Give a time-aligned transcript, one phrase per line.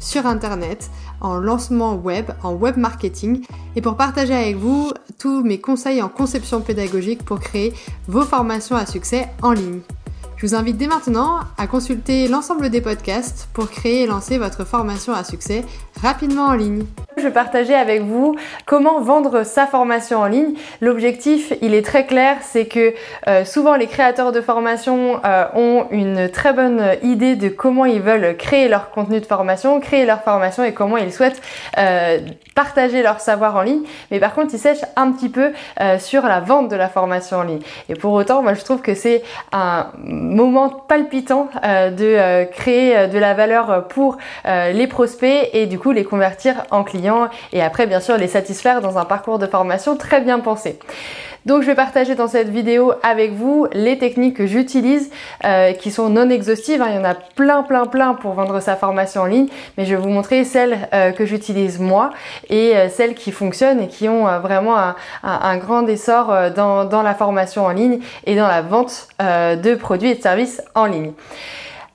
[0.00, 0.90] sur Internet,
[1.20, 3.44] en lancement web, en web marketing
[3.76, 7.72] et pour partager avec vous tous mes conseils en conception pédagogique pour créer
[8.08, 9.80] vos formations à succès en ligne.
[10.36, 14.64] Je vous invite dès maintenant à consulter l'ensemble des podcasts pour créer et lancer votre
[14.64, 15.64] formation à succès
[16.00, 16.86] rapidement en ligne.
[17.20, 18.34] Je vais partager avec vous
[18.64, 20.54] comment vendre sa formation en ligne.
[20.80, 22.94] L'objectif, il est très clair, c'est que
[23.28, 28.00] euh, souvent les créateurs de formation euh, ont une très bonne idée de comment ils
[28.00, 31.42] veulent créer leur contenu de formation, créer leur formation et comment ils souhaitent
[31.76, 32.20] euh,
[32.54, 33.82] partager leur savoir en ligne.
[34.10, 35.52] Mais par contre, ils sèchent un petit peu
[35.98, 37.60] sur la vente de la formation en ligne.
[37.88, 43.34] Et pour autant, moi je trouve que c'est un moment palpitant de créer de la
[43.34, 47.09] valeur pour les prospects et du coup les convertir en clients
[47.52, 50.78] et après bien sûr les satisfaire dans un parcours de formation très bien pensé.
[51.46, 55.10] Donc je vais partager dans cette vidéo avec vous les techniques que j'utilise
[55.44, 56.82] euh, qui sont non exhaustives.
[56.82, 56.88] Hein.
[56.90, 59.94] Il y en a plein plein plein pour vendre sa formation en ligne, mais je
[59.94, 62.10] vais vous montrer celles euh, que j'utilise moi
[62.50, 64.76] et euh, celles qui fonctionnent et qui ont vraiment
[65.22, 70.10] un, grand essor dans, dans, la formation en ligne et dans la vente de produits
[70.10, 71.12] et de services en ligne.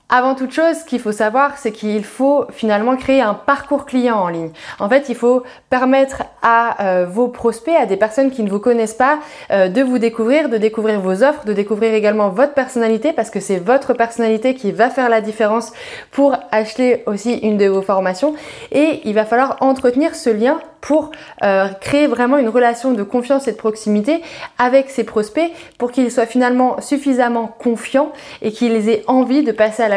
[0.08, 4.14] Avant toute chose, ce qu'il faut savoir, c'est qu'il faut finalement créer un parcours client
[4.14, 4.50] en ligne.
[4.78, 8.60] En fait, il faut permettre à euh, vos prospects, à des personnes qui ne vous
[8.60, 9.18] connaissent pas,
[9.50, 13.40] euh, de vous découvrir, de découvrir vos offres, de découvrir également votre personnalité, parce que
[13.40, 15.72] c'est votre personnalité qui va faire la différence
[16.12, 18.36] pour acheter aussi une de vos formations.
[18.70, 21.10] Et il va falloir entretenir ce lien pour
[21.42, 24.22] euh, créer vraiment une relation de confiance et de proximité
[24.56, 29.82] avec ces prospects pour qu'ils soient finalement suffisamment confiants et qu'ils aient envie de passer
[29.82, 29.88] à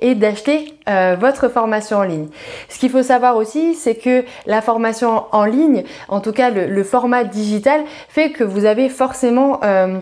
[0.00, 2.28] et d'acheter euh, votre formation en ligne.
[2.68, 6.84] Ce qu'il faut savoir aussi, c'est que la formation en ligne, en tout cas le,
[6.84, 10.00] format digital, fait que vous avez forcément euh,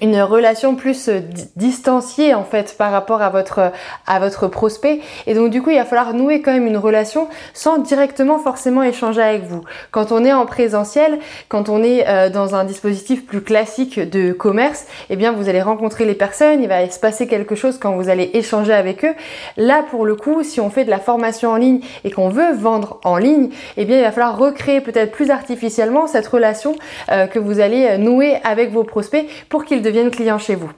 [0.00, 1.20] une relation plus euh,
[1.56, 3.72] distanciée en fait par rapport à votre
[4.06, 7.28] à votre prospect et donc du coup il va falloir nouer quand même une relation
[7.52, 9.62] sans directement forcément échanger avec vous.
[9.90, 11.18] Quand on est en présentiel,
[11.48, 15.62] quand on est euh, dans un dispositif plus classique de commerce, eh bien vous allez
[15.62, 19.14] rencontrer les personnes, il va se passer quelque chose quand vous allez échanger avec eux.
[19.56, 22.52] Là pour le coup, si on fait de la formation en ligne et qu'on veut
[22.52, 26.74] vendre en ligne, eh bien il va falloir recréer peut-être plus artificiellement cette relation
[27.10, 30.70] euh, que vous allez nouer avec vos prospects pour qu'ils deviennent clients chez vous.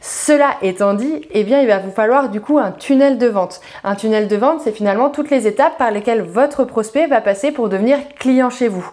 [0.00, 3.60] Cela étant dit, eh bien, il va vous falloir du coup un tunnel de vente.
[3.84, 7.52] Un tunnel de vente, c'est finalement toutes les étapes par lesquelles votre prospect va passer
[7.52, 8.88] pour devenir client chez vous.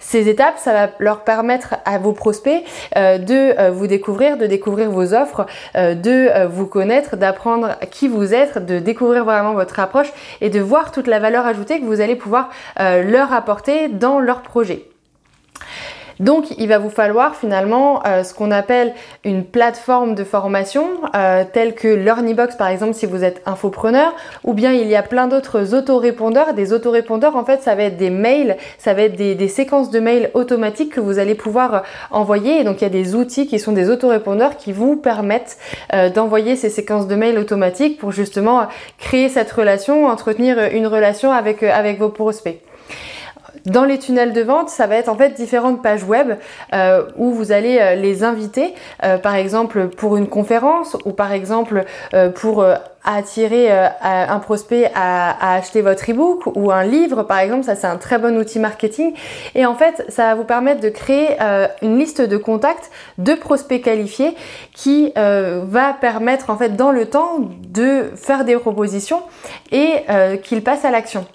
[0.00, 2.62] Ces étapes, ça va leur permettre à vos prospects
[2.96, 5.46] euh, de euh, vous découvrir, de découvrir vos offres,
[5.76, 10.60] euh, de vous connaître, d'apprendre qui vous êtes, de découvrir vraiment votre approche et de
[10.60, 14.84] voir toute la valeur ajoutée que vous allez pouvoir leur apporter dans leur projet.
[16.20, 18.94] Donc il va vous falloir finalement euh, ce qu'on appelle
[19.24, 24.54] une plateforme de formation euh, telle que LearnyBox par exemple si vous êtes infopreneur ou
[24.54, 26.54] bien il y a plein d'autres autorépondeurs.
[26.54, 30.00] Des autorépondeurs en fait ça va être des mails, ça va être des, séquences de
[30.00, 33.58] mails automatiques que vous allez pouvoir euh, envoyer donc il y a des outils qui
[33.58, 35.58] sont des autorépondeurs qui vous permettent
[36.14, 38.66] d'envoyer ces séquences de mails automatiques pour justement
[38.98, 42.60] créer cette relation, entretenir une relation avec, avec vos prospects.
[43.66, 46.34] Dans les tunnels de vente, ça va être en fait différentes pages web
[46.72, 51.32] euh, où vous allez euh, les inviter, euh, par exemple pour une conférence ou par
[51.32, 51.84] exemple
[52.36, 52.64] pour
[53.04, 57.96] attirer un prospect à, acheter votre ebook ou un livre par exemple, ça c'est un
[57.96, 59.14] très bon outil marketing
[59.54, 61.36] et en fait ça va vous permettre de créer
[61.82, 64.34] une liste de contacts de prospects qualifiés
[64.74, 67.38] qui va permettre en fait dans le temps
[67.68, 69.22] de faire des propositions
[69.72, 70.04] et
[70.42, 71.26] qu'ils passent à l'action.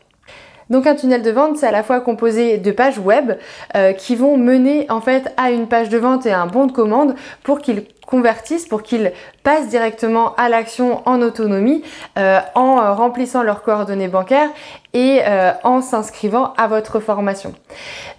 [0.72, 3.34] Donc un tunnel de vente, c'est à la fois composé de pages web
[3.76, 6.66] euh, qui vont mener en fait à une page de vente et à un bon
[6.66, 7.14] de commande
[7.44, 9.14] pour qu'il convertissent pour qu'ils
[9.44, 11.84] passent directement à l'action en autonomie
[12.18, 14.50] euh, en euh, remplissant leurs coordonnées bancaires
[14.94, 17.54] et euh, en s'inscrivant à votre formation.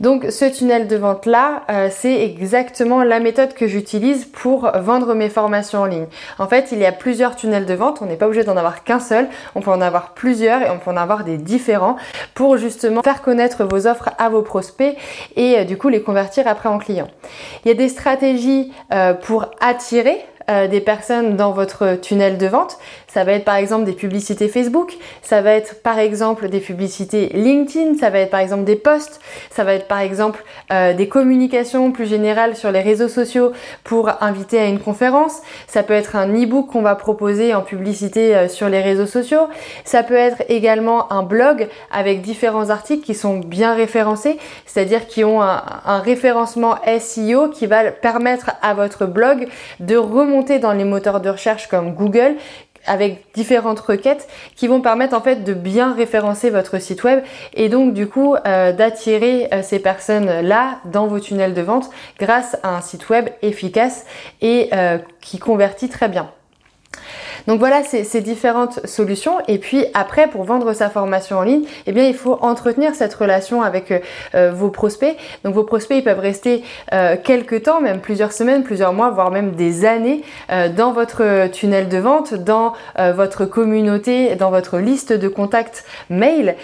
[0.01, 5.29] Donc ce tunnel de vente là, c'est exactement la méthode que j'utilise pour vendre mes
[5.29, 6.07] formations en ligne.
[6.39, 8.85] En fait, il y a plusieurs tunnels de vente, on n'est pas obligé d'en avoir
[8.85, 11.97] qu'un seul, on peut en avoir plusieurs et on peut en avoir des différents
[12.35, 14.97] pour justement faire connaître vos offres à vos prospects
[15.37, 17.09] et du coup les convertir après en clients.
[17.65, 18.73] Il y a des stratégies
[19.23, 20.19] pour attirer
[20.51, 22.79] euh, des personnes dans votre tunnel de vente.
[23.07, 27.29] Ça va être par exemple des publicités Facebook, ça va être par exemple des publicités
[27.35, 30.43] LinkedIn, ça va être par exemple des posts, ça va être par exemple
[30.73, 33.53] euh, des communications plus générales sur les réseaux sociaux
[33.85, 38.35] pour inviter à une conférence, ça peut être un e-book qu'on va proposer en publicité
[38.35, 39.47] euh, sur les réseaux sociaux,
[39.85, 45.23] ça peut être également un blog avec différents articles qui sont bien référencés, c'est-à-dire qui
[45.23, 45.63] ont un,
[46.03, 49.49] référencement SEO qui va permettre à votre blog
[49.79, 52.37] de remonter dans les moteurs de recherche comme Google
[52.87, 57.23] avec différentes requêtes qui vont permettre en fait de bien référencer votre site web
[57.55, 61.91] et donc du coup euh, d'attirer euh, ces personnes là dans vos tunnels de vente
[62.19, 64.05] grâce à un site web efficace
[64.41, 66.29] et euh, qui convertit très bien.
[67.47, 69.39] Donc voilà ces, différentes solutions.
[69.49, 73.15] Et puis après, pour vendre sa formation en ligne, eh bien il faut entretenir cette
[73.15, 73.99] relation avec euh,
[74.35, 75.17] euh, vos prospects.
[75.45, 76.63] Donc vos prospects, ils peuvent rester
[76.93, 80.23] euh, quelques temps, même plusieurs semaines, plusieurs mois, voire même des années
[80.77, 86.57] dans votre tunnel de vente, dans votre communauté, dans votre liste de contacts mail,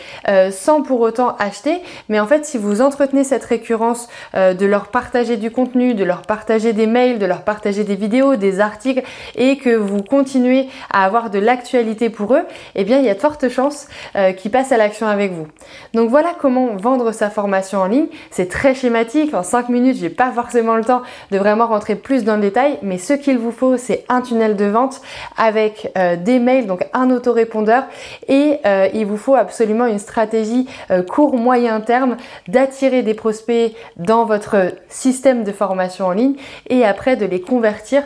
[0.51, 1.83] sans pour autant acheter.
[2.09, 6.23] Mais en fait, si vous entretenez cette récurrence de leur partager du contenu, de leur
[6.23, 9.03] partager des mails, de leur partager des vidéos, des articles,
[9.37, 12.45] et que vous continuez à avoir de l'actualité pour eux,
[12.75, 15.47] eh bien il y a de fortes chances euh, qu'ils passent à l'action avec vous.
[15.95, 18.07] Donc voilà comment vendre sa formation en ligne.
[18.31, 19.35] C'est très schématique.
[19.35, 22.79] En 5 minutes, j'ai pas forcément le temps de vraiment rentrer plus dans le détail,
[22.83, 25.01] mais ce qu'il vous faut, c'est un tunnel de vente
[25.37, 27.85] avec euh, des mails, donc un autorépondeur,
[28.29, 30.69] et euh, il vous faut absolument une stratégie
[31.09, 32.17] court moyen terme
[32.49, 36.35] d'attirer des prospects dans votre système de formation en ligne
[36.69, 38.03] et après de les convertir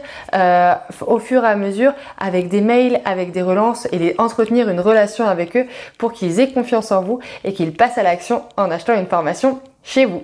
[1.06, 5.26] au fur et à mesure avec des mails, avec des relances et entretenir une relation
[5.26, 5.66] avec eux
[5.98, 9.58] pour qu'ils aient confiance en vous et qu'ils passent à l'action en achetant une formation
[9.82, 10.22] chez vous.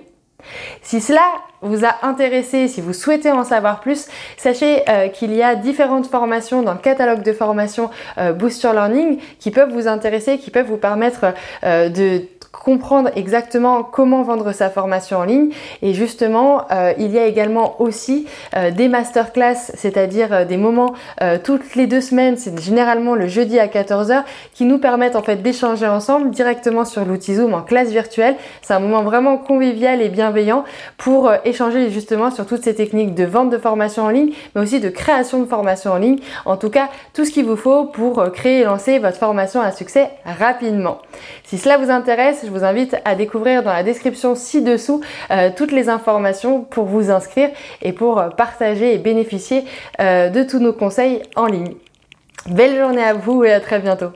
[0.81, 1.25] Si cela
[1.61, 4.07] vous a intéressé, si vous souhaitez en savoir plus,
[4.37, 9.19] sachez euh, qu'il y a différentes formations dans le catalogue de formation euh, Boost Learning
[9.39, 11.33] qui peuvent vous intéresser, qui peuvent vous permettre
[11.63, 12.21] euh, de
[12.51, 15.49] comprendre exactement comment vendre sa formation en ligne.
[15.81, 18.27] Et justement, euh, il y a également aussi
[18.75, 20.93] des masterclass, c'est-à-dire des moments
[21.43, 24.23] toutes les deux semaines, c'est généralement le jeudi à 14h,
[24.53, 28.35] qui nous permettent en fait d'échanger ensemble directement sur l'outil Zoom en classe virtuelle.
[28.61, 30.65] C'est un moment vraiment convivial et bienveillant
[30.97, 34.79] pour échanger justement sur toutes ces techniques de vente de formation en ligne, mais aussi
[34.79, 36.19] de création de formation en ligne.
[36.45, 39.71] En tout cas, tout ce qu'il vous faut pour créer et lancer votre formation à
[39.71, 40.99] succès rapidement.
[41.43, 45.01] Si cela vous intéresse, je vous invite à découvrir dans la description ci-dessous
[45.31, 47.49] euh, toutes les informations pour vous inscrire
[47.81, 49.63] et pour euh, partager et bénéficier
[49.99, 51.73] euh, de tous nos conseils en ligne.
[52.47, 54.11] Belle journée à vous et à très bientôt.